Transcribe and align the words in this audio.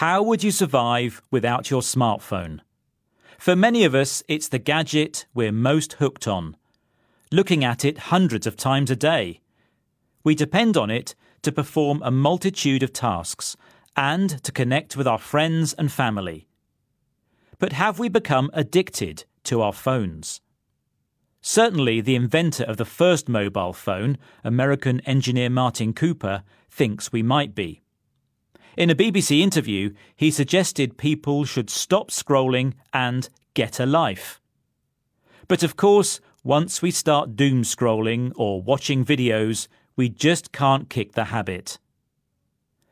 How 0.00 0.22
would 0.22 0.42
you 0.42 0.50
survive 0.50 1.20
without 1.30 1.70
your 1.70 1.82
smartphone? 1.82 2.60
For 3.36 3.54
many 3.54 3.84
of 3.84 3.94
us, 3.94 4.22
it's 4.28 4.48
the 4.48 4.58
gadget 4.58 5.26
we're 5.34 5.52
most 5.52 5.92
hooked 6.00 6.26
on, 6.26 6.56
looking 7.30 7.64
at 7.64 7.84
it 7.84 8.08
hundreds 8.08 8.46
of 8.46 8.56
times 8.56 8.90
a 8.90 8.96
day. 8.96 9.42
We 10.24 10.34
depend 10.34 10.78
on 10.78 10.88
it 10.88 11.14
to 11.42 11.52
perform 11.52 12.00
a 12.02 12.10
multitude 12.10 12.82
of 12.82 12.94
tasks 12.94 13.58
and 13.94 14.42
to 14.42 14.50
connect 14.50 14.96
with 14.96 15.06
our 15.06 15.18
friends 15.18 15.74
and 15.74 15.92
family. 15.92 16.46
But 17.58 17.74
have 17.74 17.98
we 17.98 18.08
become 18.08 18.50
addicted 18.54 19.26
to 19.44 19.60
our 19.60 19.74
phones? 19.74 20.40
Certainly, 21.42 22.00
the 22.00 22.16
inventor 22.16 22.64
of 22.64 22.78
the 22.78 22.86
first 22.86 23.28
mobile 23.28 23.74
phone, 23.74 24.16
American 24.44 25.00
engineer 25.00 25.50
Martin 25.50 25.92
Cooper, 25.92 26.42
thinks 26.70 27.12
we 27.12 27.22
might 27.22 27.54
be. 27.54 27.82
In 28.76 28.88
a 28.88 28.94
BBC 28.94 29.40
interview, 29.40 29.94
he 30.14 30.30
suggested 30.30 30.96
people 30.96 31.44
should 31.44 31.70
stop 31.70 32.10
scrolling 32.10 32.74
and 32.92 33.28
get 33.54 33.80
a 33.80 33.86
life. 33.86 34.40
But 35.48 35.62
of 35.62 35.76
course, 35.76 36.20
once 36.44 36.80
we 36.80 36.90
start 36.90 37.36
doom 37.36 37.62
scrolling 37.62 38.32
or 38.36 38.62
watching 38.62 39.04
videos, 39.04 39.66
we 39.96 40.08
just 40.08 40.52
can't 40.52 40.88
kick 40.88 41.12
the 41.12 41.24
habit. 41.24 41.78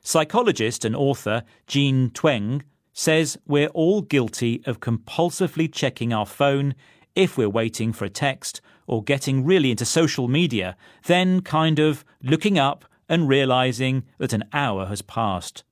Psychologist 0.00 0.84
and 0.84 0.96
author 0.96 1.42
Jean 1.66 2.10
Twenge 2.10 2.62
says 2.92 3.36
we're 3.46 3.68
all 3.68 4.00
guilty 4.00 4.62
of 4.64 4.80
compulsively 4.80 5.70
checking 5.70 6.12
our 6.12 6.26
phone 6.26 6.74
if 7.14 7.36
we're 7.36 7.50
waiting 7.50 7.92
for 7.92 8.06
a 8.06 8.10
text 8.10 8.60
or 8.86 9.04
getting 9.04 9.44
really 9.44 9.70
into 9.70 9.84
social 9.84 10.28
media, 10.28 10.76
then 11.04 11.42
kind 11.42 11.78
of 11.78 12.04
looking 12.22 12.58
up 12.58 12.84
and 13.08 13.28
realizing 13.28 14.04
that 14.18 14.32
an 14.32 14.44
hour 14.52 14.86
has 14.86 15.02
passed. 15.02 15.64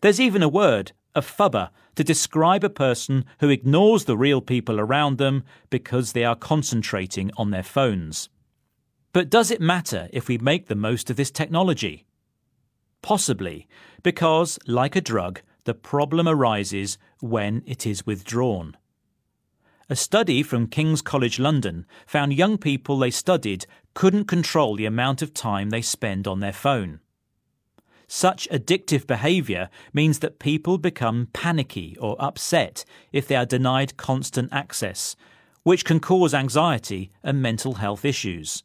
There's 0.00 0.20
even 0.20 0.42
a 0.42 0.48
word, 0.48 0.92
a 1.14 1.20
phubber, 1.20 1.70
to 1.96 2.04
describe 2.04 2.62
a 2.62 2.70
person 2.70 3.24
who 3.40 3.48
ignores 3.48 4.04
the 4.04 4.16
real 4.16 4.40
people 4.40 4.78
around 4.78 5.18
them 5.18 5.44
because 5.70 6.12
they 6.12 6.24
are 6.24 6.36
concentrating 6.36 7.30
on 7.36 7.50
their 7.50 7.62
phones. 7.62 8.28
But 9.12 9.30
does 9.30 9.50
it 9.50 9.60
matter 9.60 10.08
if 10.12 10.28
we 10.28 10.38
make 10.38 10.66
the 10.66 10.74
most 10.74 11.08
of 11.08 11.16
this 11.16 11.30
technology? 11.30 12.04
Possibly, 13.00 13.66
because, 14.02 14.58
like 14.66 14.94
a 14.94 15.00
drug, 15.00 15.40
the 15.64 15.74
problem 15.74 16.28
arises 16.28 16.98
when 17.20 17.62
it 17.66 17.86
is 17.86 18.06
withdrawn. 18.06 18.76
A 19.88 19.96
study 19.96 20.42
from 20.42 20.66
King's 20.66 21.00
College 21.00 21.38
London 21.38 21.86
found 22.06 22.34
young 22.34 22.58
people 22.58 22.98
they 22.98 23.10
studied 23.10 23.66
couldn't 23.94 24.26
control 24.26 24.76
the 24.76 24.84
amount 24.84 25.22
of 25.22 25.32
time 25.32 25.70
they 25.70 25.80
spend 25.80 26.26
on 26.26 26.40
their 26.40 26.52
phone. 26.52 27.00
Such 28.08 28.48
addictive 28.50 29.06
behaviour 29.06 29.68
means 29.92 30.20
that 30.20 30.38
people 30.38 30.78
become 30.78 31.28
panicky 31.32 31.96
or 32.00 32.16
upset 32.20 32.84
if 33.12 33.26
they 33.26 33.34
are 33.34 33.46
denied 33.46 33.96
constant 33.96 34.52
access, 34.52 35.16
which 35.64 35.84
can 35.84 35.98
cause 35.98 36.32
anxiety 36.32 37.10
and 37.24 37.42
mental 37.42 37.74
health 37.74 38.04
issues. 38.04 38.62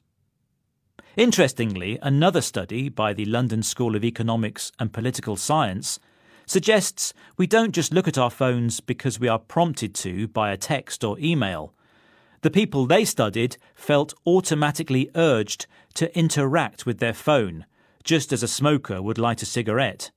Interestingly, 1.18 1.98
another 2.02 2.42
study 2.42 2.88
by 2.88 3.14
the 3.14 3.26
London 3.26 3.64
School 3.64 3.96
of 3.96 4.04
Economics 4.04 4.72
and 4.80 4.94
Political 4.94 5.36
Science 5.36 6.00
suggests 6.46 7.14
we 7.38 7.48
don't 7.48 7.74
just 7.74 7.94
look 7.94 8.08
at 8.08 8.18
our 8.18 8.30
phones 8.30 8.80
because 8.80 9.20
we 9.20 9.28
are 9.28 9.40
prompted 9.40 9.96
to 9.96 10.28
by 10.28 10.52
a 10.52 10.58
text 10.58 11.04
or 11.04 11.18
email. 11.20 11.74
The 12.42 12.52
people 12.52 12.86
they 12.86 13.06
studied 13.06 13.58
felt 13.76 14.14
automatically 14.26 15.10
urged 15.16 15.66
to 15.96 16.18
interact 16.18 16.86
with 16.86 17.00
their 17.00 17.14
phone, 17.14 17.66
just 18.04 18.34
as 18.34 18.44
a 18.44 18.48
smoker 18.48 19.02
would 19.02 19.18
light 19.18 19.42
a 19.42 19.46
cigarette. 19.46 20.12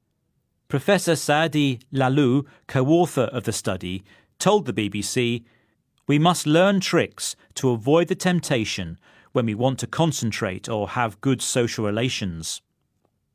Professor 0.69 1.15
Saadi 1.15 1.81
Lahlou, 1.93 2.47
co 2.67 2.87
author 2.87 3.25
of 3.33 3.45
the 3.45 3.53
study, 3.53 4.03
told 4.39 4.67
the 4.67 4.73
BBC 4.73 5.45
We 6.07 6.19
must 6.19 6.47
learn 6.47 6.81
tricks 6.81 7.37
to 7.55 7.71
avoid 7.71 8.09
the 8.09 8.15
temptation 8.15 8.99
when 9.33 9.47
we 9.47 9.55
want 9.55 9.79
to 9.81 9.87
concentrate 9.87 10.69
or 10.69 10.91
have 10.91 11.21
good 11.21 11.43
social 11.43 11.85
relations. 11.85 12.63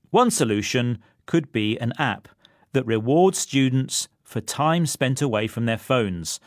One 0.10 0.32
solution 0.32 1.00
could 1.26 1.52
be 1.52 1.78
an 1.78 1.94
app 2.00 2.28
that 2.74 2.86
rewards 2.86 3.38
students 3.38 4.08
for 4.24 4.42
time 4.42 4.86
spent 4.86 5.22
away 5.22 5.48
from 5.48 5.66
their 5.66 5.78
phones. 5.78 6.40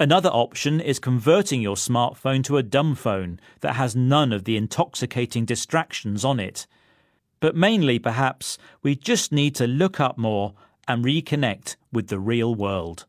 Another 0.00 0.30
option 0.30 0.80
is 0.80 0.98
converting 0.98 1.60
your 1.60 1.76
smartphone 1.76 2.42
to 2.44 2.56
a 2.56 2.62
dumb 2.62 2.94
phone 2.94 3.38
that 3.60 3.74
has 3.74 3.94
none 3.94 4.32
of 4.32 4.44
the 4.44 4.56
intoxicating 4.56 5.44
distractions 5.44 6.24
on 6.24 6.40
it. 6.40 6.66
But 7.44 7.54
mainly, 7.54 7.98
perhaps, 7.98 8.56
we 8.82 8.96
just 8.96 9.30
need 9.30 9.54
to 9.56 9.66
look 9.66 10.00
up 10.00 10.16
more 10.16 10.54
and 10.88 11.04
reconnect 11.04 11.76
with 11.92 12.06
the 12.06 12.18
real 12.18 12.54
world. 12.54 13.04